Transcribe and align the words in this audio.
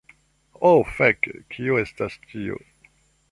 Ho 0.61 0.71
fek. 0.93 1.29
Kio 1.57 1.77
estas 1.83 2.17
tio? 2.31 2.61